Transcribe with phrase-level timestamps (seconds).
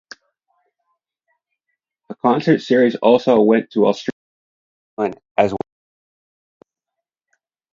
[2.09, 4.15] The concert series also went to Australia
[4.97, 6.69] and New Zealand, as well Europe.